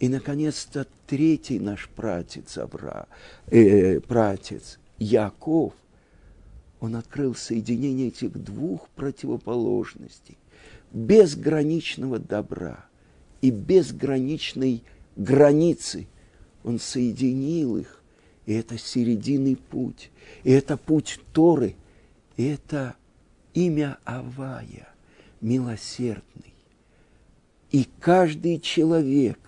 И, 0.00 0.08
наконец-то, 0.08 0.86
третий 1.06 1.58
наш 1.58 1.88
пратец 1.88 2.58
Авра, 2.58 3.06
э, 3.46 4.00
пратец 4.00 4.78
Яков, 4.98 5.72
он 6.80 6.96
открыл 6.96 7.34
соединение 7.34 8.08
этих 8.08 8.32
двух 8.32 8.88
противоположностей, 8.90 10.36
безграничного 10.92 12.18
добра 12.18 12.84
и 13.40 13.50
безграничной 13.50 14.82
границы. 15.16 16.06
Он 16.62 16.78
соединил 16.78 17.76
их, 17.76 18.02
и 18.46 18.52
это 18.52 18.76
серединный 18.76 19.56
путь, 19.56 20.10
и 20.42 20.50
это 20.50 20.76
путь 20.76 21.20
Торы– 21.32 21.76
и 22.36 22.46
это 22.46 22.96
имя 23.52 23.98
Авая, 24.04 24.88
милосердный. 25.40 26.54
И 27.70 27.88
каждый 28.00 28.60
человек 28.60 29.38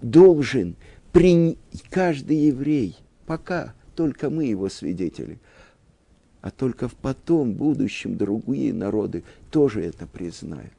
должен, 0.00 0.76
при... 1.12 1.58
каждый 1.90 2.36
еврей, 2.36 2.96
пока 3.26 3.74
только 3.94 4.30
мы 4.30 4.44
его 4.44 4.68
свидетели, 4.68 5.38
а 6.40 6.50
только 6.50 6.88
в 6.88 6.94
потом, 6.94 7.54
будущем, 7.54 8.16
другие 8.16 8.72
народы 8.72 9.24
тоже 9.50 9.82
это 9.82 10.06
признают. 10.06 10.72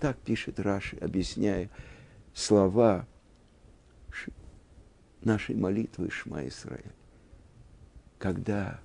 Так 0.00 0.16
пишет 0.18 0.58
Раши, 0.58 0.96
объясняя 0.96 1.70
слова 2.34 3.06
нашей 5.22 5.54
молитвы 5.54 6.10
Шма 6.10 6.48
Исраиль. 6.48 6.92
Когда 8.18 8.80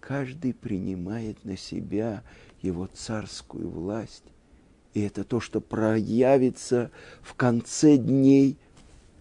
каждый 0.00 0.54
принимает 0.54 1.44
на 1.44 1.56
себя 1.56 2.22
его 2.62 2.86
царскую 2.86 3.68
власть. 3.70 4.24
И 4.92 5.00
это 5.02 5.22
то, 5.22 5.38
что 5.40 5.60
проявится 5.60 6.90
в 7.22 7.34
конце 7.34 7.96
дней, 7.96 8.58